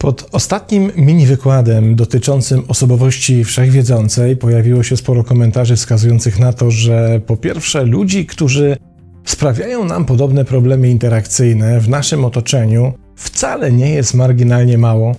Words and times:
Pod 0.00 0.28
ostatnim 0.32 0.92
mini 0.96 1.26
wykładem 1.26 1.96
dotyczącym 1.96 2.62
osobowości 2.68 3.44
wszechwiedzącej 3.44 4.36
pojawiło 4.36 4.82
się 4.82 4.96
sporo 4.96 5.24
komentarzy 5.24 5.76
wskazujących 5.76 6.38
na 6.38 6.52
to, 6.52 6.70
że 6.70 7.20
po 7.26 7.36
pierwsze 7.36 7.84
ludzi, 7.84 8.26
którzy 8.26 8.76
sprawiają 9.24 9.84
nam 9.84 10.04
podobne 10.04 10.44
problemy 10.44 10.90
interakcyjne 10.90 11.80
w 11.80 11.88
naszym 11.88 12.24
otoczeniu, 12.24 12.92
wcale 13.16 13.72
nie 13.72 13.90
jest 13.90 14.14
marginalnie 14.14 14.78
mało. 14.78 15.16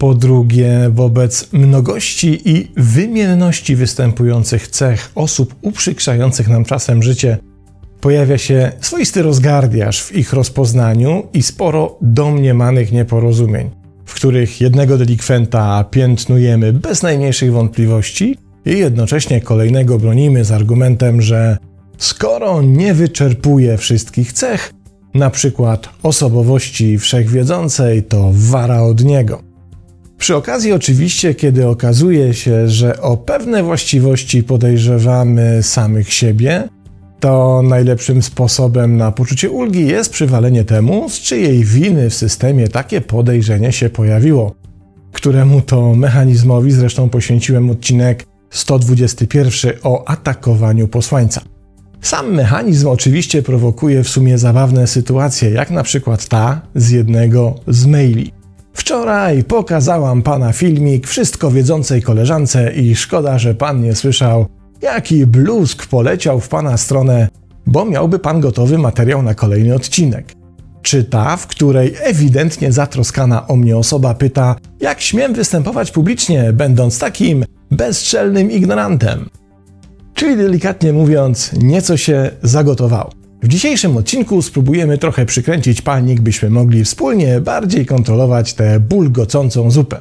Po 0.00 0.14
drugie, 0.14 0.90
wobec 0.90 1.52
mnogości 1.52 2.50
i 2.50 2.72
wymienności 2.76 3.76
występujących 3.76 4.68
cech 4.68 5.12
osób 5.14 5.54
uprzykrzających 5.62 6.48
nam 6.48 6.64
czasem 6.64 7.02
życie, 7.02 7.38
pojawia 8.00 8.38
się 8.38 8.72
swoisty 8.80 9.22
rozgardiaż 9.22 10.02
w 10.02 10.16
ich 10.16 10.32
rozpoznaniu 10.32 11.26
i 11.32 11.42
sporo 11.42 11.98
domniemanych 12.00 12.92
nieporozumień 12.92 13.70
w 14.04 14.14
których 14.14 14.60
jednego 14.60 14.98
delikwenta 14.98 15.84
piętnujemy 15.90 16.72
bez 16.72 17.02
najmniejszych 17.02 17.52
wątpliwości 17.52 18.36
i 18.66 18.78
jednocześnie 18.78 19.40
kolejnego 19.40 19.98
bronimy 19.98 20.44
z 20.44 20.52
argumentem, 20.52 21.22
że 21.22 21.58
skoro 21.98 22.62
nie 22.62 22.94
wyczerpuje 22.94 23.76
wszystkich 23.76 24.32
cech, 24.32 24.72
na 25.14 25.30
przykład 25.30 25.88
osobowości 26.02 26.98
wszechwiedzącej, 26.98 28.02
to 28.02 28.30
wara 28.32 28.82
od 28.82 29.04
niego. 29.04 29.49
Przy 30.20 30.36
okazji, 30.36 30.72
oczywiście, 30.72 31.34
kiedy 31.34 31.68
okazuje 31.68 32.34
się, 32.34 32.68
że 32.68 33.00
o 33.00 33.16
pewne 33.16 33.62
właściwości 33.62 34.42
podejrzewamy 34.42 35.62
samych 35.62 36.12
siebie, 36.12 36.68
to 37.20 37.62
najlepszym 37.62 38.22
sposobem 38.22 38.96
na 38.96 39.12
poczucie 39.12 39.50
ulgi 39.50 39.86
jest 39.86 40.12
przywalenie 40.12 40.64
temu, 40.64 41.08
z 41.08 41.20
czyjej 41.20 41.64
winy 41.64 42.10
w 42.10 42.14
systemie 42.14 42.68
takie 42.68 43.00
podejrzenie 43.00 43.72
się 43.72 43.90
pojawiło. 43.90 44.54
Któremu 45.12 45.60
to 45.60 45.94
mechanizmowi 45.94 46.72
zresztą 46.72 47.08
poświęciłem 47.08 47.70
odcinek 47.70 48.26
121 48.50 49.72
o 49.82 50.08
atakowaniu 50.08 50.88
posłańca. 50.88 51.40
Sam 52.00 52.34
mechanizm 52.34 52.88
oczywiście 52.88 53.42
prowokuje 53.42 54.04
w 54.04 54.08
sumie 54.08 54.38
zabawne 54.38 54.86
sytuacje, 54.86 55.50
jak 55.50 55.70
na 55.70 55.82
przykład 55.82 56.28
ta 56.28 56.60
z 56.74 56.90
jednego 56.90 57.54
z 57.68 57.86
maili. 57.86 58.39
Wczoraj 58.80 59.44
pokazałam 59.44 60.22
pana 60.22 60.52
filmik 60.52 61.06
wszystko 61.06 61.50
wiedzącej 61.50 62.02
koleżance 62.02 62.72
i 62.72 62.96
szkoda, 62.96 63.38
że 63.38 63.54
pan 63.54 63.82
nie 63.82 63.94
słyszał, 63.94 64.46
Jaki 64.82 65.26
bluzk 65.26 65.86
poleciał 65.86 66.40
w 66.40 66.48
pana 66.48 66.76
stronę, 66.76 67.28
bo 67.66 67.84
miałby 67.84 68.18
pan 68.18 68.40
gotowy 68.40 68.78
materiał 68.78 69.22
na 69.22 69.34
kolejny 69.34 69.74
odcinek. 69.74 70.32
Czy 70.82 71.04
ta, 71.04 71.36
w 71.36 71.46
której 71.46 71.94
ewidentnie 72.02 72.72
zatroskana 72.72 73.46
o 73.46 73.56
mnie 73.56 73.76
osoba 73.76 74.14
pyta, 74.14 74.56
jak 74.80 75.00
śmiem 75.00 75.34
występować 75.34 75.90
publicznie, 75.90 76.52
będąc 76.52 76.98
takim 76.98 77.44
bezczelnym 77.70 78.50
ignorantem? 78.50 79.28
Czyli 80.14 80.36
delikatnie 80.36 80.92
mówiąc, 80.92 81.50
nieco 81.52 81.96
się 81.96 82.30
zagotowało. 82.42 83.19
W 83.42 83.48
dzisiejszym 83.48 83.96
odcinku 83.96 84.42
spróbujemy 84.42 84.98
trochę 84.98 85.26
przykręcić 85.26 85.82
palnik, 85.82 86.20
byśmy 86.20 86.50
mogli 86.50 86.84
wspólnie 86.84 87.40
bardziej 87.40 87.86
kontrolować 87.86 88.54
tę 88.54 88.80
bulgocącą 88.80 89.70
zupę. 89.70 89.98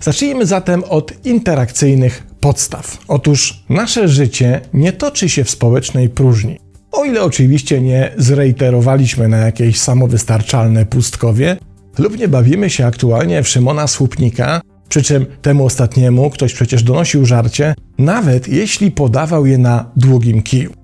Zacznijmy 0.00 0.46
zatem 0.46 0.84
od 0.84 1.26
interakcyjnych 1.26 2.26
podstaw. 2.40 2.98
Otóż 3.08 3.64
nasze 3.68 4.08
życie 4.08 4.60
nie 4.74 4.92
toczy 4.92 5.28
się 5.28 5.44
w 5.44 5.50
społecznej 5.50 6.08
próżni. 6.08 6.58
O 6.92 7.04
ile 7.04 7.22
oczywiście 7.22 7.80
nie 7.80 8.12
zreiterowaliśmy 8.16 9.28
na 9.28 9.36
jakieś 9.36 9.80
samowystarczalne 9.80 10.86
pustkowie, 10.86 11.56
lub 11.98 12.18
nie 12.18 12.28
bawimy 12.28 12.70
się 12.70 12.86
aktualnie 12.86 13.42
w 13.42 13.48
Szymona 13.48 13.86
Słupnika, 13.86 14.60
przy 14.88 15.02
czym 15.02 15.26
temu 15.42 15.64
ostatniemu 15.64 16.30
ktoś 16.30 16.54
przecież 16.54 16.82
donosił 16.82 17.26
żarcie, 17.26 17.74
nawet 17.98 18.48
jeśli 18.48 18.90
podawał 18.90 19.46
je 19.46 19.58
na 19.58 19.90
długim 19.96 20.42
kiju. 20.42 20.83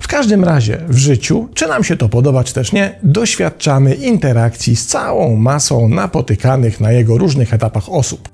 W 0.00 0.08
każdym 0.08 0.44
razie 0.44 0.78
w 0.88 0.96
życiu, 0.96 1.48
czy 1.54 1.68
nam 1.68 1.84
się 1.84 1.96
to 1.96 2.08
podobać 2.08 2.52
też 2.52 2.72
nie, 2.72 2.98
doświadczamy 3.02 3.94
interakcji 3.94 4.76
z 4.76 4.86
całą 4.86 5.36
masą 5.36 5.88
napotykanych 5.88 6.80
na 6.80 6.92
jego 6.92 7.18
różnych 7.18 7.54
etapach 7.54 7.88
osób. 7.88 8.28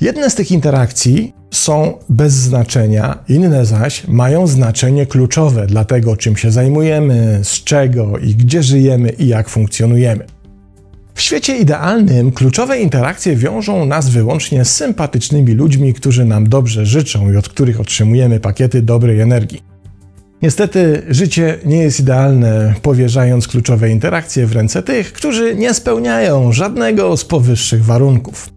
Jedne 0.00 0.30
z 0.30 0.34
tych 0.34 0.50
interakcji 0.50 1.32
są 1.50 1.92
bez 2.08 2.32
znaczenia, 2.32 3.18
inne 3.28 3.66
zaś 3.66 4.08
mają 4.08 4.46
znaczenie 4.46 5.06
kluczowe 5.06 5.66
dla 5.66 5.84
tego, 5.84 6.16
czym 6.16 6.36
się 6.36 6.50
zajmujemy, 6.50 7.40
z 7.42 7.64
czego 7.64 8.18
i 8.18 8.34
gdzie 8.34 8.62
żyjemy 8.62 9.10
i 9.10 9.28
jak 9.28 9.48
funkcjonujemy. 9.48 10.24
W 11.14 11.20
świecie 11.20 11.56
idealnym 11.56 12.32
kluczowe 12.32 12.78
interakcje 12.78 13.36
wiążą 13.36 13.86
nas 13.86 14.08
wyłącznie 14.08 14.64
z 14.64 14.74
sympatycznymi 14.74 15.52
ludźmi, 15.52 15.94
którzy 15.94 16.24
nam 16.24 16.48
dobrze 16.48 16.86
życzą 16.86 17.32
i 17.32 17.36
od 17.36 17.48
których 17.48 17.80
otrzymujemy 17.80 18.40
pakiety 18.40 18.82
dobrej 18.82 19.20
energii. 19.20 19.75
Niestety, 20.42 21.02
życie 21.08 21.58
nie 21.64 21.78
jest 21.78 22.00
idealne, 22.00 22.74
powierzając 22.82 23.48
kluczowe 23.48 23.90
interakcje 23.90 24.46
w 24.46 24.52
ręce 24.52 24.82
tych, 24.82 25.12
którzy 25.12 25.56
nie 25.56 25.74
spełniają 25.74 26.52
żadnego 26.52 27.16
z 27.16 27.24
powyższych 27.24 27.84
warunków 27.84 28.56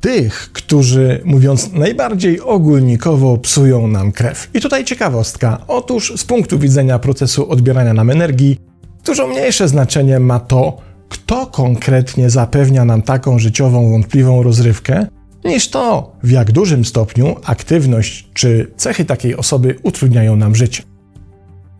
tych, 0.00 0.50
którzy, 0.52 1.20
mówiąc 1.24 1.72
najbardziej 1.72 2.40
ogólnikowo, 2.40 3.38
psują 3.38 3.86
nam 3.86 4.12
krew. 4.12 4.50
I 4.54 4.60
tutaj 4.60 4.84
ciekawostka. 4.84 5.64
Otóż 5.68 6.12
z 6.16 6.24
punktu 6.24 6.58
widzenia 6.58 6.98
procesu 6.98 7.50
odbierania 7.50 7.94
nam 7.94 8.10
energii, 8.10 8.58
dużo 9.06 9.26
mniejsze 9.26 9.68
znaczenie 9.68 10.20
ma 10.20 10.40
to, 10.40 10.76
kto 11.08 11.46
konkretnie 11.46 12.30
zapewnia 12.30 12.84
nam 12.84 13.02
taką 13.02 13.38
życiową, 13.38 13.90
wątpliwą 13.90 14.42
rozrywkę, 14.42 15.06
niż 15.44 15.68
to, 15.68 16.12
w 16.22 16.30
jak 16.30 16.52
dużym 16.52 16.84
stopniu 16.84 17.36
aktywność 17.44 18.28
czy 18.34 18.72
cechy 18.76 19.04
takiej 19.04 19.36
osoby 19.36 19.76
utrudniają 19.82 20.36
nam 20.36 20.54
życie. 20.54 20.82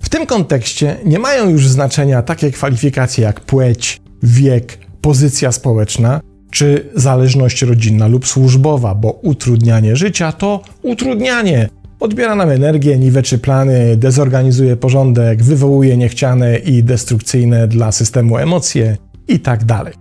W 0.08 0.10
tym 0.10 0.26
kontekście 0.26 0.96
nie 1.04 1.18
mają 1.18 1.48
już 1.48 1.68
znaczenia 1.68 2.22
takie 2.22 2.50
kwalifikacje 2.50 3.24
jak 3.24 3.40
płeć, 3.40 4.00
wiek, 4.22 4.78
pozycja 5.00 5.52
społeczna, 5.52 6.20
czy 6.50 6.90
zależność 6.94 7.62
rodzinna 7.62 8.06
lub 8.06 8.26
służbowa, 8.26 8.94
bo 8.94 9.10
utrudnianie 9.10 9.96
życia 9.96 10.32
to 10.32 10.60
utrudnianie. 10.82 11.68
Odbiera 12.00 12.34
nam 12.34 12.50
energię, 12.50 12.98
niweczy 12.98 13.38
plany, 13.38 13.96
dezorganizuje 13.96 14.76
porządek, 14.76 15.42
wywołuje 15.42 15.96
niechciane 15.96 16.58
i 16.58 16.82
destrukcyjne 16.82 17.68
dla 17.68 17.92
systemu 17.92 18.38
emocje 18.38 18.96
itd. 19.28 19.64
Tak 19.66 19.94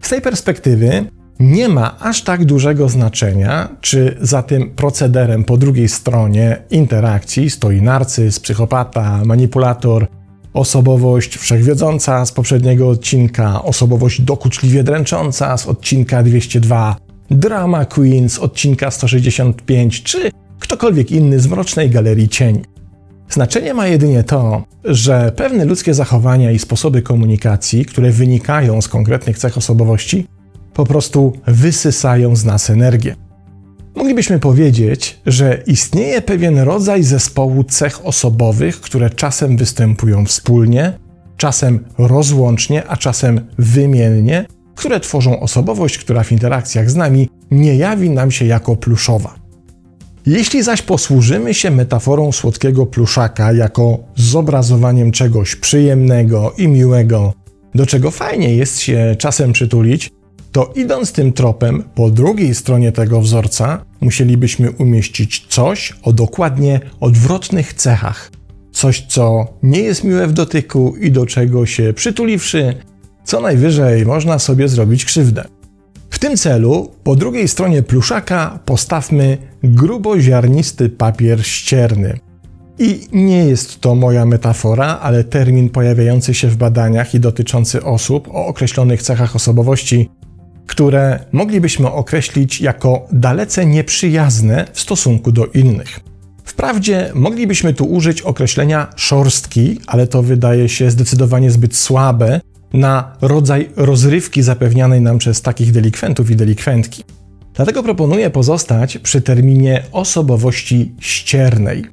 Z 0.00 0.08
tej 0.08 0.20
perspektywy 0.20 1.04
nie 1.40 1.68
ma 1.68 1.98
aż 1.98 2.22
tak 2.22 2.44
dużego 2.44 2.88
znaczenia, 2.88 3.68
czy 3.80 4.16
za 4.20 4.42
tym 4.42 4.70
procederem 4.70 5.44
po 5.44 5.56
drugiej 5.56 5.88
stronie 5.88 6.62
interakcji 6.70 7.50
stoi 7.50 7.82
narcyz, 7.82 8.40
psychopata, 8.40 9.24
manipulator, 9.24 10.06
osobowość 10.54 11.36
wszechwiedząca 11.36 12.26
z 12.26 12.32
poprzedniego 12.32 12.88
odcinka, 12.88 13.62
osobowość 13.62 14.20
dokuczliwie 14.20 14.84
dręcząca 14.84 15.56
z 15.56 15.66
odcinka 15.66 16.22
202, 16.22 16.96
drama 17.30 17.84
queen 17.84 18.28
z 18.28 18.38
odcinka 18.38 18.90
165, 18.90 20.02
czy 20.02 20.30
ktokolwiek 20.58 21.10
inny 21.10 21.40
z 21.40 21.46
mrocznej 21.46 21.90
galerii 21.90 22.28
cieni. 22.28 22.62
Znaczenie 23.30 23.74
ma 23.74 23.86
jedynie 23.86 24.24
to, 24.24 24.64
że 24.84 25.32
pewne 25.36 25.64
ludzkie 25.64 25.94
zachowania 25.94 26.50
i 26.50 26.58
sposoby 26.58 27.02
komunikacji, 27.02 27.84
które 27.84 28.10
wynikają 28.10 28.82
z 28.82 28.88
konkretnych 28.88 29.38
cech 29.38 29.58
osobowości, 29.58 30.26
po 30.78 30.86
prostu 30.86 31.32
wysysają 31.46 32.36
z 32.36 32.44
nas 32.44 32.70
energię. 32.70 33.16
Moglibyśmy 33.94 34.38
powiedzieć, 34.38 35.20
że 35.26 35.62
istnieje 35.66 36.22
pewien 36.22 36.58
rodzaj 36.58 37.02
zespołu 37.02 37.64
cech 37.64 38.06
osobowych, 38.06 38.80
które 38.80 39.10
czasem 39.10 39.56
występują 39.56 40.24
wspólnie, 40.24 40.92
czasem 41.36 41.84
rozłącznie, 41.98 42.86
a 42.86 42.96
czasem 42.96 43.40
wymiennie, 43.58 44.46
które 44.74 45.00
tworzą 45.00 45.40
osobowość, 45.40 45.98
która 45.98 46.22
w 46.22 46.32
interakcjach 46.32 46.90
z 46.90 46.96
nami 46.96 47.28
nie 47.50 47.76
jawi 47.76 48.10
nam 48.10 48.30
się 48.30 48.44
jako 48.44 48.76
pluszowa. 48.76 49.34
Jeśli 50.26 50.62
zaś 50.62 50.82
posłużymy 50.82 51.54
się 51.54 51.70
metaforą 51.70 52.32
słodkiego 52.32 52.86
pluszaka 52.86 53.52
jako 53.52 53.98
zobrazowaniem 54.16 55.12
czegoś 55.12 55.56
przyjemnego 55.56 56.52
i 56.58 56.68
miłego, 56.68 57.32
do 57.74 57.86
czego 57.86 58.10
fajnie 58.10 58.54
jest 58.54 58.80
się 58.80 59.16
czasem 59.18 59.52
przytulić, 59.52 60.10
to 60.52 60.72
idąc 60.74 61.12
tym 61.12 61.32
tropem, 61.32 61.84
po 61.94 62.10
drugiej 62.10 62.54
stronie 62.54 62.92
tego 62.92 63.20
wzorca 63.20 63.84
musielibyśmy 64.00 64.70
umieścić 64.70 65.46
coś 65.48 65.94
o 66.02 66.12
dokładnie 66.12 66.80
odwrotnych 67.00 67.74
cechach. 67.74 68.30
Coś, 68.72 69.06
co 69.08 69.46
nie 69.62 69.80
jest 69.80 70.04
miłe 70.04 70.26
w 70.26 70.32
dotyku 70.32 70.96
i 71.00 71.12
do 71.12 71.26
czego 71.26 71.66
się 71.66 71.92
przytuliwszy, 71.92 72.74
co 73.24 73.40
najwyżej 73.40 74.06
można 74.06 74.38
sobie 74.38 74.68
zrobić 74.68 75.04
krzywdę. 75.04 75.44
W 76.10 76.18
tym 76.18 76.36
celu 76.36 76.90
po 77.04 77.16
drugiej 77.16 77.48
stronie 77.48 77.82
pluszaka 77.82 78.58
postawmy 78.64 79.38
gruboziarnisty 79.62 80.88
papier 80.88 81.46
ścierny. 81.46 82.18
I 82.78 83.00
nie 83.12 83.44
jest 83.44 83.80
to 83.80 83.94
moja 83.94 84.26
metafora, 84.26 84.98
ale 85.02 85.24
termin 85.24 85.70
pojawiający 85.70 86.34
się 86.34 86.48
w 86.48 86.56
badaniach 86.56 87.14
i 87.14 87.20
dotyczący 87.20 87.84
osób 87.84 88.28
o 88.28 88.46
określonych 88.46 89.02
cechach 89.02 89.36
osobowości, 89.36 90.10
które 90.68 91.18
moglibyśmy 91.32 91.90
określić 91.90 92.60
jako 92.60 93.06
dalece 93.12 93.66
nieprzyjazne 93.66 94.66
w 94.72 94.80
stosunku 94.80 95.32
do 95.32 95.46
innych. 95.46 96.00
Wprawdzie 96.44 97.10
moglibyśmy 97.14 97.74
tu 97.74 97.84
użyć 97.84 98.22
określenia 98.22 98.86
szorstki, 98.96 99.80
ale 99.86 100.06
to 100.06 100.22
wydaje 100.22 100.68
się 100.68 100.90
zdecydowanie 100.90 101.50
zbyt 101.50 101.76
słabe 101.76 102.40
na 102.72 103.16
rodzaj 103.20 103.70
rozrywki 103.76 104.42
zapewnianej 104.42 105.00
nam 105.00 105.18
przez 105.18 105.42
takich 105.42 105.72
delikwentów 105.72 106.30
i 106.30 106.36
delikwentki. 106.36 107.04
Dlatego 107.54 107.82
proponuję 107.82 108.30
pozostać 108.30 108.98
przy 108.98 109.22
terminie 109.22 109.82
osobowości 109.92 110.94
ściernej. 111.00 111.84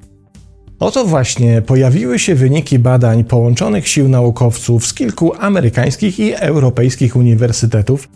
Oto 0.79 1.05
właśnie 1.05 1.61
pojawiły 1.61 2.19
się 2.19 2.35
wyniki 2.35 2.79
badań 2.79 3.23
połączonych 3.23 3.87
sił 3.87 4.09
naukowców 4.09 4.87
z 4.87 4.93
kilku 4.93 5.33
amerykańskich 5.39 6.19
i 6.19 6.33
europejskich 6.33 7.15
uniwersytetów, 7.15 8.07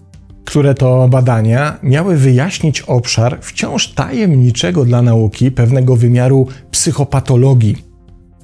które 0.50 0.74
to 0.74 1.07
badania 1.07 1.78
miały 1.84 2.18
wyjaśnić 2.18 2.81
obszar 2.81 3.38
wciąż 3.42 3.88
tajemniczego 3.88 4.86
dla 4.86 5.01
nauki 5.01 5.51
pewnego 5.51 5.96
wymiaru 5.96 6.48
psychopatologii, 6.72 7.75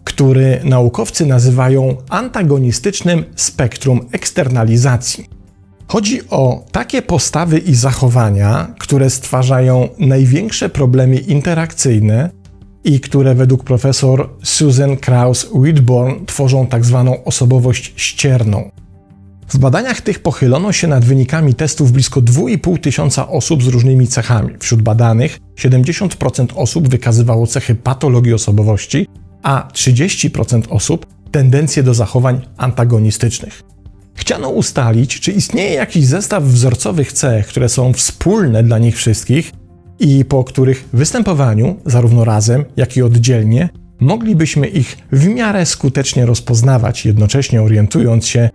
który 0.04 0.60
naukowcy 0.63 1.25
nazywają 1.25 1.96
antagonistycznym 2.10 3.24
spektrum 3.36 4.00
eksternalizacji. 4.12 5.30
Chodzi 5.88 6.30
o 6.30 6.66
takie 6.72 7.02
postawy 7.02 7.57
i 7.57 7.75
zachowania, 7.75 8.75
które 8.80 9.10
stwarzają 9.10 9.90
największe 10.00 10.69
problemy 10.69 11.18
interakcyjne 11.18 12.30
i 12.84 13.00
które 13.00 13.36
według 13.36 13.63
profesor 13.63 14.30
Susan 14.44 14.98
Kraus 14.98 15.48
Whitborn 15.52 16.25
tworzą 16.25 16.68
tak 16.68 16.86
zwaną 16.86 17.24
osobowość 17.24 17.94
ścierną. 17.96 18.72
W 19.47 19.57
badaniach 19.57 20.01
tych 20.01 20.19
pochylono 20.19 20.71
się 20.71 20.88
nad 20.88 21.06
wynikami 21.06 21.53
testów 21.53 21.92
blisko 21.92 22.21
2,5 22.21 22.80
tysiąca 22.80 23.27
osób 23.27 23.63
z 23.63 23.68
różnymi 23.68 24.07
cechami. 24.07 24.53
Wśród 24.59 24.81
badanych 24.81 25.39
70% 25.59 26.47
osób 26.56 26.89
wykazywało 26.89 27.47
cechy 27.47 27.75
patologii 27.75 28.33
osobowości, 28.33 29.07
a 29.44 29.68
30% 29.74 30.62
osób 30.69 31.06
tendencje 31.31 31.83
do 31.83 31.94
zachowań 31.94 32.42
antagonistycznych. 32.57 33.63
Chciano 34.15 34.50
ustalić, 34.50 35.19
czy 35.19 35.31
istnieje 35.31 35.74
jakiś 35.74 36.06
zestaw 36.06 36.44
wzorcowych 36.44 37.13
cech, 37.13 37.47
które 37.47 37.69
są 37.69 37.94
wspólne 37.94 38.63
dla 38.63 38.80
nich 38.80 38.97
wszystkich 38.97 39.51
i 40.00 40.25
po 40.25 40.44
których 40.44 40.89
występowaniu, 40.94 41.77
zarówno 41.86 42.25
razem, 42.25 42.65
jak 42.77 42.97
i 42.97 43.01
oddzielnie, 43.01 43.69
moglibyśmy 44.00 44.68
ich 44.68 44.97
w 45.12 45.27
miarę 45.27 45.65
skutecznie 45.65 46.25
rozpoznawać, 46.25 47.06
jednocześnie 47.06 47.62
orientując 47.62 48.27
się, 48.27 48.50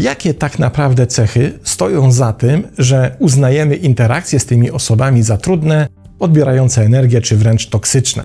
jakie 0.00 0.34
tak 0.34 0.58
naprawdę 0.58 1.06
cechy 1.06 1.58
stoją 1.62 2.12
za 2.12 2.32
tym, 2.32 2.68
że 2.78 3.16
uznajemy 3.18 3.76
interakcje 3.76 4.40
z 4.40 4.46
tymi 4.46 4.70
osobami 4.70 5.22
za 5.22 5.36
trudne, 5.36 5.88
odbierające 6.18 6.82
energię 6.82 7.20
czy 7.20 7.36
wręcz 7.36 7.68
toksyczne. 7.68 8.24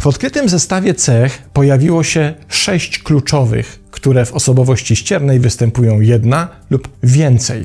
W 0.00 0.06
odkrytym 0.06 0.48
zestawie 0.48 0.94
cech 0.94 1.42
pojawiło 1.52 2.02
się 2.02 2.34
sześć 2.48 2.98
kluczowych, 2.98 3.80
które 3.90 4.24
w 4.24 4.32
osobowości 4.32 4.96
ściernej 4.96 5.40
występują 5.40 6.00
jedna 6.00 6.48
lub 6.70 6.88
więcej. 7.02 7.64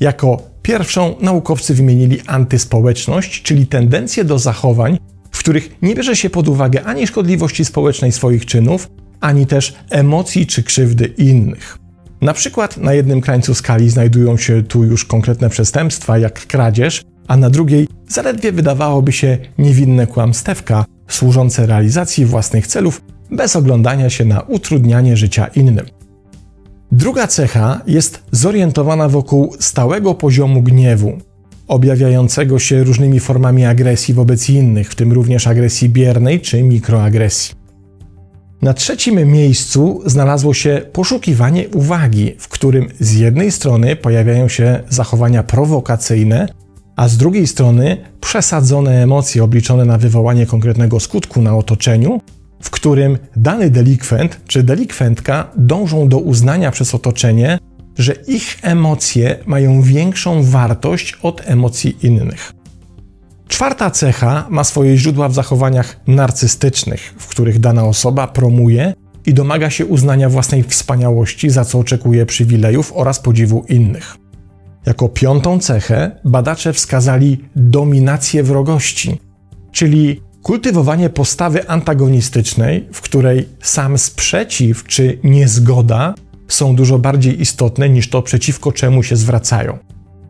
Jako 0.00 0.42
pierwszą 0.62 1.14
naukowcy 1.20 1.74
wymienili 1.74 2.20
antyspołeczność, 2.26 3.42
czyli 3.42 3.66
tendencję 3.66 4.24
do 4.24 4.38
zachowań, 4.38 4.98
w 5.32 5.38
których 5.38 5.82
nie 5.82 5.94
bierze 5.94 6.16
się 6.16 6.30
pod 6.30 6.48
uwagę 6.48 6.84
ani 6.84 7.06
szkodliwości 7.06 7.64
społecznej 7.64 8.12
swoich 8.12 8.46
czynów, 8.46 8.90
ani 9.20 9.46
też 9.46 9.74
emocji 9.90 10.46
czy 10.46 10.62
krzywdy 10.62 11.06
innych. 11.06 11.85
Na 12.20 12.32
przykład 12.32 12.76
na 12.76 12.92
jednym 12.92 13.20
krańcu 13.20 13.54
skali 13.54 13.90
znajdują 13.90 14.36
się 14.36 14.62
tu 14.62 14.84
już 14.84 15.04
konkretne 15.04 15.48
przestępstwa, 15.50 16.18
jak 16.18 16.46
kradzież, 16.46 17.02
a 17.28 17.36
na 17.36 17.50
drugiej 17.50 17.88
zaledwie 18.08 18.52
wydawałoby 18.52 19.12
się 19.12 19.38
niewinne 19.58 20.06
kłamstewka, 20.06 20.84
służące 21.08 21.66
realizacji 21.66 22.26
własnych 22.26 22.66
celów 22.66 23.02
bez 23.30 23.56
oglądania 23.56 24.10
się 24.10 24.24
na 24.24 24.40
utrudnianie 24.40 25.16
życia 25.16 25.46
innym. 25.46 25.86
Druga 26.92 27.26
cecha 27.26 27.80
jest 27.86 28.22
zorientowana 28.32 29.08
wokół 29.08 29.56
stałego 29.60 30.14
poziomu 30.14 30.62
gniewu, 30.62 31.18
objawiającego 31.68 32.58
się 32.58 32.84
różnymi 32.84 33.20
formami 33.20 33.64
agresji 33.64 34.14
wobec 34.14 34.50
innych, 34.50 34.90
w 34.90 34.94
tym 34.94 35.12
również 35.12 35.46
agresji 35.46 35.88
biernej 35.88 36.40
czy 36.40 36.62
mikroagresji. 36.62 37.65
Na 38.62 38.74
trzecim 38.74 39.32
miejscu 39.32 40.02
znalazło 40.06 40.54
się 40.54 40.82
poszukiwanie 40.92 41.68
uwagi, 41.68 42.34
w 42.38 42.48
którym 42.48 42.88
z 43.00 43.14
jednej 43.14 43.52
strony 43.52 43.96
pojawiają 43.96 44.48
się 44.48 44.80
zachowania 44.88 45.42
prowokacyjne, 45.42 46.48
a 46.96 47.08
z 47.08 47.16
drugiej 47.16 47.46
strony 47.46 47.96
przesadzone 48.20 49.02
emocje 49.02 49.44
obliczone 49.44 49.84
na 49.84 49.98
wywołanie 49.98 50.46
konkretnego 50.46 51.00
skutku 51.00 51.42
na 51.42 51.56
otoczeniu, 51.56 52.20
w 52.62 52.70
którym 52.70 53.18
dany 53.36 53.70
delikwent 53.70 54.40
czy 54.46 54.62
delikwentka 54.62 55.50
dążą 55.56 56.08
do 56.08 56.18
uznania 56.18 56.70
przez 56.70 56.94
otoczenie, 56.94 57.58
że 57.98 58.12
ich 58.28 58.58
emocje 58.62 59.38
mają 59.46 59.82
większą 59.82 60.42
wartość 60.42 61.18
od 61.22 61.42
emocji 61.44 61.96
innych. 62.02 62.52
Czwarta 63.48 63.90
cecha 63.90 64.46
ma 64.50 64.64
swoje 64.64 64.96
źródła 64.96 65.28
w 65.28 65.34
zachowaniach 65.34 66.00
narcystycznych, 66.06 67.14
w 67.18 67.26
których 67.26 67.58
dana 67.58 67.84
osoba 67.84 68.26
promuje 68.26 68.94
i 69.26 69.34
domaga 69.34 69.70
się 69.70 69.86
uznania 69.86 70.28
własnej 70.28 70.62
wspaniałości, 70.62 71.50
za 71.50 71.64
co 71.64 71.78
oczekuje 71.78 72.26
przywilejów 72.26 72.92
oraz 72.94 73.20
podziwu 73.20 73.64
innych. 73.68 74.16
Jako 74.86 75.08
piątą 75.08 75.58
cechę 75.58 76.20
badacze 76.24 76.72
wskazali 76.72 77.38
dominację 77.56 78.42
wrogości, 78.42 79.20
czyli 79.72 80.20
kultywowanie 80.42 81.10
postawy 81.10 81.68
antagonistycznej, 81.68 82.88
w 82.92 83.00
której 83.00 83.48
sam 83.62 83.98
sprzeciw 83.98 84.84
czy 84.84 85.18
niezgoda 85.24 86.14
są 86.48 86.76
dużo 86.76 86.98
bardziej 86.98 87.40
istotne 87.40 87.88
niż 87.88 88.10
to, 88.10 88.22
przeciwko 88.22 88.72
czemu 88.72 89.02
się 89.02 89.16
zwracają. 89.16 89.78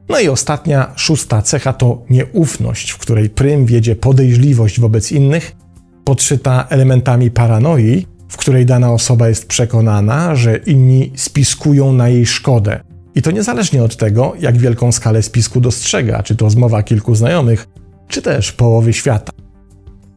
No 0.08 0.20
i 0.20 0.28
ostatnia, 0.28 0.92
szósta 0.96 1.42
cecha 1.42 1.72
to 1.72 2.02
nieufność, 2.10 2.90
w 2.90 2.98
której 2.98 3.30
prym 3.30 3.66
wiedzie 3.66 3.96
podejrzliwość 3.96 4.80
wobec 4.80 5.12
innych, 5.12 5.56
podszyta 6.04 6.66
elementami 6.68 7.30
paranoi, 7.30 8.06
w 8.28 8.36
której 8.36 8.66
dana 8.66 8.92
osoba 8.92 9.28
jest 9.28 9.48
przekonana, 9.48 10.34
że 10.34 10.56
inni 10.56 11.12
spiskują 11.16 11.92
na 11.92 12.08
jej 12.08 12.26
szkodę. 12.26 12.80
I 13.14 13.22
to 13.22 13.30
niezależnie 13.30 13.82
od 13.82 13.96
tego, 13.96 14.32
jak 14.40 14.58
wielką 14.58 14.92
skalę 14.92 15.22
spisku 15.22 15.60
dostrzega, 15.60 16.22
czy 16.22 16.36
to 16.36 16.50
zmowa 16.50 16.82
kilku 16.82 17.14
znajomych, 17.14 17.68
czy 18.08 18.22
też 18.22 18.52
połowy 18.52 18.92
świata. 18.92 19.32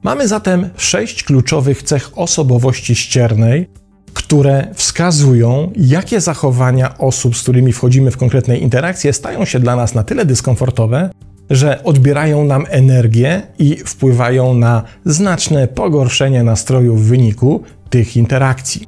Mamy 0.04 0.28
zatem 0.28 0.70
sześć 0.78 1.24
kluczowych 1.24 1.84
cech 1.84 2.18
osobowości 2.18 2.96
ściernej, 2.96 3.70
które 4.14 4.68
wskazują, 4.74 5.72
jakie 5.76 6.22
zachowania 6.22 6.98
osób, 6.98 7.38
z 7.38 7.42
którymi 7.42 7.74
wchodzimy 7.74 8.12
w 8.12 8.18
konkretne 8.18 8.58
interakcje, 8.58 9.14
stają 9.14 9.46
się 9.46 9.60
dla 9.60 9.76
nas 9.76 9.96
na 9.96 10.04
tyle 10.04 10.26
dyskomfortowe, 10.26 11.10
że 11.50 11.84
odbierają 11.84 12.44
nam 12.44 12.66
energię 12.70 13.42
i 13.60 13.78
wpływają 13.86 14.54
na 14.54 14.84
znaczne 15.06 15.68
pogorszenie 15.68 16.44
nastroju 16.44 16.96
w 16.96 17.04
wyniku 17.04 17.64
tych 17.90 18.18
interakcji. 18.18 18.88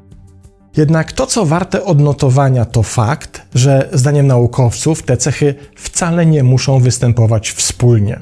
Jednak 0.77 1.11
to, 1.11 1.27
co 1.27 1.45
warte 1.45 1.85
odnotowania, 1.85 2.65
to 2.65 2.83
fakt, 2.83 3.41
że 3.55 3.89
zdaniem 3.93 4.27
naukowców 4.27 5.03
te 5.03 5.17
cechy 5.17 5.55
wcale 5.75 6.25
nie 6.25 6.43
muszą 6.43 6.79
występować 6.79 7.51
wspólnie, 7.51 8.19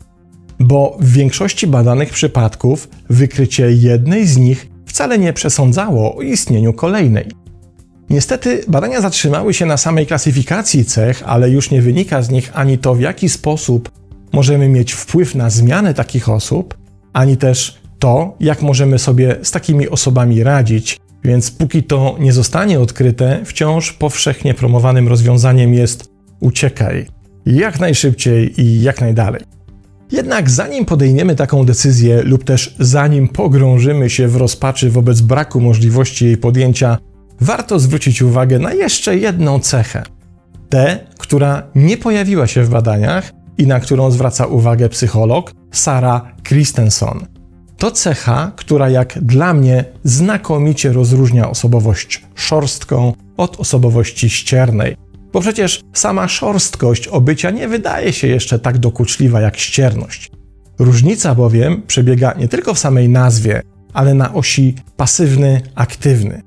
bo 0.59 0.97
w 0.99 1.11
większości 1.11 1.67
badanych 1.67 2.09
przypadków 2.09 2.89
wykrycie 3.09 3.71
jednej 3.71 4.27
z 4.27 4.37
nich 4.37 4.69
wcale 4.89 5.19
nie 5.19 5.33
przesądzało 5.33 6.15
o 6.15 6.21
istnieniu 6.21 6.73
kolejnej. 6.73 7.31
Niestety 8.09 8.61
badania 8.67 9.01
zatrzymały 9.01 9.53
się 9.53 9.65
na 9.65 9.77
samej 9.77 10.07
klasyfikacji 10.07 10.85
cech, 10.85 11.23
ale 11.25 11.49
już 11.49 11.71
nie 11.71 11.81
wynika 11.81 12.21
z 12.21 12.29
nich 12.29 12.51
ani 12.53 12.77
to, 12.77 12.95
w 12.95 13.01
jaki 13.01 13.29
sposób 13.29 13.91
możemy 14.33 14.69
mieć 14.69 14.93
wpływ 14.93 15.35
na 15.35 15.49
zmianę 15.49 15.93
takich 15.93 16.29
osób, 16.29 16.77
ani 17.13 17.37
też 17.37 17.81
to, 17.99 18.35
jak 18.39 18.61
możemy 18.61 18.99
sobie 18.99 19.35
z 19.43 19.51
takimi 19.51 19.89
osobami 19.89 20.43
radzić. 20.43 20.99
Więc 21.23 21.51
póki 21.51 21.83
to 21.83 22.15
nie 22.19 22.33
zostanie 22.33 22.79
odkryte, 22.79 23.39
wciąż 23.45 23.93
powszechnie 23.93 24.53
promowanym 24.53 25.07
rozwiązaniem 25.07 25.73
jest 25.73 26.11
uciekaj 26.39 27.07
jak 27.45 27.79
najszybciej 27.79 28.61
i 28.61 28.81
jak 28.81 29.01
najdalej. 29.01 29.58
Jednak 30.11 30.49
zanim 30.49 30.85
podejmiemy 30.85 31.35
taką 31.35 31.65
decyzję, 31.65 32.21
lub 32.23 32.43
też 32.43 32.75
zanim 32.79 33.27
pogrążymy 33.27 34.09
się 34.09 34.27
w 34.27 34.35
rozpaczy 34.35 34.89
wobec 34.89 35.21
braku 35.21 35.61
możliwości 35.61 36.25
jej 36.25 36.37
podjęcia, 36.37 36.97
warto 37.41 37.79
zwrócić 37.79 38.21
uwagę 38.21 38.59
na 38.59 38.73
jeszcze 38.73 39.17
jedną 39.17 39.59
cechę. 39.59 40.03
Tę, 40.69 40.99
która 41.17 41.63
nie 41.75 41.97
pojawiła 41.97 42.47
się 42.47 42.63
w 42.63 42.69
badaniach 42.69 43.31
i 43.57 43.67
na 43.67 43.79
którą 43.79 44.11
zwraca 44.11 44.45
uwagę 44.45 44.89
psycholog 44.89 45.51
Sara 45.71 46.31
Christensen. 46.43 47.25
To 47.77 47.91
cecha, 47.91 48.51
która 48.55 48.89
jak 48.89 49.19
dla 49.21 49.53
mnie 49.53 49.85
znakomicie 50.03 50.93
rozróżnia 50.93 51.49
osobowość 51.49 52.23
szorstką 52.35 53.13
od 53.37 53.59
osobowości 53.59 54.29
ściernej. 54.29 54.95
Bo 55.33 55.41
przecież 55.41 55.81
sama 55.93 56.27
szorstkość 56.27 57.07
obycia 57.07 57.51
nie 57.51 57.67
wydaje 57.67 58.13
się 58.13 58.27
jeszcze 58.27 58.59
tak 58.59 58.77
dokuczliwa 58.77 59.41
jak 59.41 59.57
ścierność. 59.57 60.31
Różnica 60.79 61.35
bowiem 61.35 61.81
przebiega 61.87 62.33
nie 62.33 62.47
tylko 62.47 62.73
w 62.73 62.79
samej 62.79 63.09
nazwie, 63.09 63.61
ale 63.93 64.13
na 64.13 64.33
osi 64.33 64.75
pasywny-aktywny. 64.97 66.41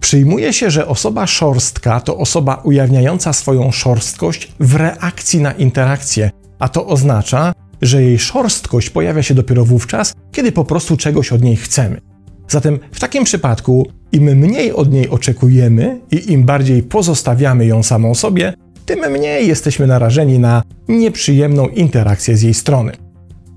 Przyjmuje 0.00 0.52
się, 0.52 0.70
że 0.70 0.86
osoba 0.86 1.26
szorstka 1.26 2.00
to 2.00 2.16
osoba 2.16 2.54
ujawniająca 2.54 3.32
swoją 3.32 3.72
szorstkość 3.72 4.52
w 4.60 4.74
reakcji 4.74 5.40
na 5.40 5.52
interakcję, 5.52 6.30
a 6.58 6.68
to 6.68 6.86
oznacza, 6.86 7.52
że 7.82 8.02
jej 8.02 8.18
szorstkość 8.18 8.90
pojawia 8.90 9.22
się 9.22 9.34
dopiero 9.34 9.64
wówczas, 9.64 10.12
kiedy 10.32 10.52
po 10.52 10.64
prostu 10.64 10.96
czegoś 10.96 11.32
od 11.32 11.42
niej 11.42 11.56
chcemy. 11.56 12.09
Zatem 12.50 12.78
w 12.92 13.00
takim 13.00 13.24
przypadku 13.24 13.86
im 14.12 14.24
mniej 14.24 14.72
od 14.72 14.92
niej 14.92 15.08
oczekujemy 15.08 16.00
i 16.10 16.32
im 16.32 16.44
bardziej 16.44 16.82
pozostawiamy 16.82 17.66
ją 17.66 17.82
samą 17.82 18.14
sobie, 18.14 18.54
tym 18.86 19.12
mniej 19.12 19.48
jesteśmy 19.48 19.86
narażeni 19.86 20.38
na 20.38 20.62
nieprzyjemną 20.88 21.68
interakcję 21.68 22.36
z 22.36 22.42
jej 22.42 22.54
strony. 22.54 22.92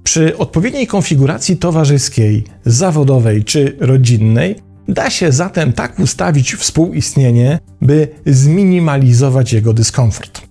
Przy 0.04 0.38
odpowiedniej 0.38 0.88
konfiguracji 0.88 1.58
towarzyskiej, 1.58 2.44
zawodowej 2.66 3.44
czy 3.44 3.78
rodzinnej 3.80 4.56
da 4.88 5.10
się 5.10 5.32
zatem 5.32 5.74
tak 5.74 6.00
ustawić 6.00 6.56
współistnienie, 6.56 7.60
by 7.82 8.08
zminimalizować 8.26 9.54
jego 9.54 9.74
dyskomfort. 9.74 10.42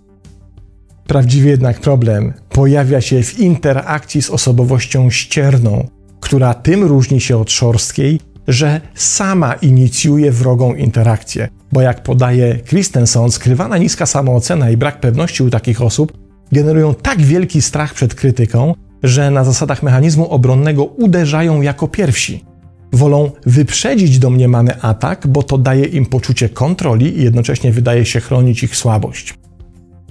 Prawdziwy 1.07 1.49
jednak 1.49 1.81
problem 1.81 2.33
pojawia 2.49 3.01
się 3.01 3.23
w 3.23 3.39
interakcji 3.39 4.23
z 4.23 4.31
osobowością 4.31 5.11
ścierną, 5.11 5.89
która 6.21 6.55
tym 6.55 6.85
różni 6.85 7.21
się 7.21 7.39
od 7.39 7.51
szorstkiej, 7.51 8.21
że 8.49 8.81
sama 8.95 9.55
inicjuje 9.55 10.33
wrogą 10.33 10.75
interakcję, 10.75 11.49
bo 11.73 11.81
jak 11.81 12.03
podaje 12.03 12.59
Christensen, 12.69 13.31
skrywana 13.31 13.79
niska 13.79 14.07
samoocena 14.07 14.71
i 14.71 14.77
brak 14.77 15.01
pewności 15.01 15.43
u 15.43 15.51
takich 15.51 15.83
osób 15.83 16.13
generują 16.53 16.95
tak 16.95 17.23
wielki 17.23 17.63
strach 17.63 17.95
przed 17.95 18.15
krytyką, 18.15 18.75
że 19.03 19.31
na 19.31 19.45
zasadach 19.45 19.83
mechanizmu 19.83 20.31
obronnego 20.31 20.85
uderzają 20.85 21.63
jako 21.63 21.89
pierwsi. 21.89 22.45
Wolą 22.93 23.31
wyprzedzić 23.47 24.19
domniemany 24.19 24.81
atak, 24.81 25.27
bo 25.27 25.43
to 25.43 25.59
daje 25.59 25.85
im 25.85 26.07
poczucie 26.07 26.49
kontroli 26.49 27.19
i 27.19 27.25
jednocześnie 27.25 27.73
wydaje 27.73 28.05
się 28.05 28.21
chronić 28.21 28.63
ich 28.63 28.77
słabość. 28.77 29.35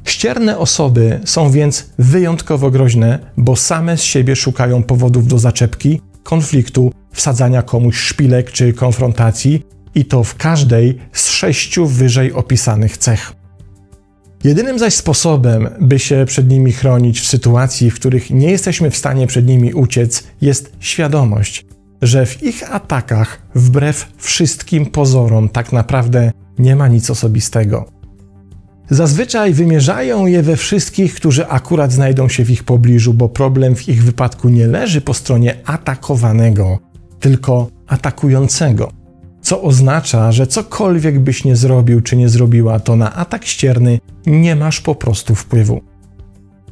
Ścierne 0.05 0.57
osoby 0.57 1.19
są 1.25 1.51
więc 1.51 1.89
wyjątkowo 1.99 2.71
groźne, 2.71 3.19
bo 3.37 3.55
same 3.55 3.97
z 3.97 4.01
siebie 4.01 4.35
szukają 4.35 4.83
powodów 4.83 5.27
do 5.27 5.39
zaczepki, 5.39 6.01
konfliktu, 6.23 6.91
wsadzania 7.11 7.61
komuś 7.61 7.97
szpilek 7.97 8.51
czy 8.51 8.73
konfrontacji, 8.73 9.63
i 9.95 10.05
to 10.05 10.23
w 10.23 10.35
każdej 10.35 10.97
z 11.11 11.29
sześciu 11.29 11.87
wyżej 11.87 12.33
opisanych 12.33 12.97
cech. 12.97 13.33
Jedynym 14.43 14.79
zaś 14.79 14.93
sposobem, 14.93 15.69
by 15.81 15.99
się 15.99 16.25
przed 16.27 16.49
nimi 16.49 16.71
chronić 16.71 17.21
w 17.21 17.27
sytuacji, 17.27 17.91
w 17.91 17.95
których 17.95 18.29
nie 18.29 18.51
jesteśmy 18.51 18.91
w 18.91 18.97
stanie 18.97 19.27
przed 19.27 19.47
nimi 19.47 19.73
uciec, 19.73 20.23
jest 20.41 20.71
świadomość, 20.79 21.65
że 22.01 22.25
w 22.25 22.43
ich 22.43 22.75
atakach, 22.75 23.41
wbrew 23.55 24.07
wszystkim 24.17 24.85
pozorom, 24.85 25.49
tak 25.49 25.71
naprawdę 25.71 26.31
nie 26.59 26.75
ma 26.75 26.87
nic 26.87 27.09
osobistego. 27.09 28.00
Zazwyczaj 28.91 29.53
wymierzają 29.53 30.25
je 30.25 30.43
we 30.43 30.55
wszystkich, 30.55 31.15
którzy 31.15 31.47
akurat 31.47 31.91
znajdą 31.91 32.29
się 32.29 32.45
w 32.45 32.51
ich 32.51 32.63
pobliżu, 32.63 33.13
bo 33.13 33.29
problem 33.29 33.75
w 33.75 33.89
ich 33.89 34.03
wypadku 34.03 34.49
nie 34.49 34.67
leży 34.67 35.01
po 35.01 35.13
stronie 35.13 35.55
atakowanego, 35.65 36.79
tylko 37.19 37.67
atakującego. 37.87 38.91
Co 39.41 39.61
oznacza, 39.61 40.31
że 40.31 40.47
cokolwiek 40.47 41.19
byś 41.19 41.43
nie 41.43 41.55
zrobił 41.55 42.01
czy 42.01 42.15
nie 42.15 42.29
zrobiła, 42.29 42.79
to 42.79 42.95
na 42.95 43.15
atak 43.15 43.45
ścierny 43.45 43.99
nie 44.25 44.55
masz 44.55 44.81
po 44.81 44.95
prostu 44.95 45.35
wpływu. 45.35 45.81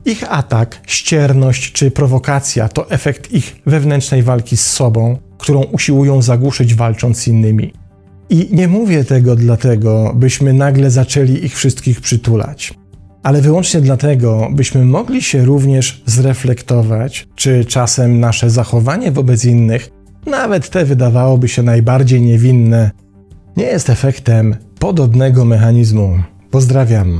Ich 0.05 0.33
atak, 0.33 0.81
ścierność 0.87 1.71
czy 1.71 1.91
prowokacja 1.91 2.69
to 2.69 2.89
efekt 2.89 3.31
ich 3.31 3.61
wewnętrznej 3.65 4.23
walki 4.23 4.57
z 4.57 4.65
sobą, 4.65 5.17
którą 5.37 5.63
usiłują 5.63 6.21
zagłuszyć 6.21 6.75
walcząc 6.75 7.17
z 7.17 7.27
innymi. 7.27 7.73
I 8.29 8.49
nie 8.51 8.67
mówię 8.67 9.03
tego 9.03 9.35
dlatego, 9.35 10.13
byśmy 10.15 10.53
nagle 10.53 10.91
zaczęli 10.91 11.45
ich 11.45 11.55
wszystkich 11.55 12.01
przytulać, 12.01 12.73
ale 13.23 13.41
wyłącznie 13.41 13.81
dlatego, 13.81 14.49
byśmy 14.51 14.85
mogli 14.85 15.21
się 15.21 15.45
również 15.45 16.03
zreflektować, 16.05 17.27
czy 17.35 17.65
czasem 17.65 18.19
nasze 18.19 18.49
zachowanie 18.49 19.11
wobec 19.11 19.45
innych, 19.45 19.89
nawet 20.25 20.69
te 20.69 20.85
wydawałoby 20.85 21.47
się 21.47 21.63
najbardziej 21.63 22.21
niewinne, 22.21 22.91
nie 23.57 23.65
jest 23.65 23.89
efektem 23.89 24.55
podobnego 24.79 25.45
mechanizmu. 25.45 26.19
Pozdrawiam. 26.51 27.19